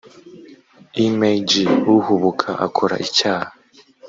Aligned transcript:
img 1.03 1.49
uhubuka 1.95 2.49
akora 2.65 2.95
icyaha 3.07 3.49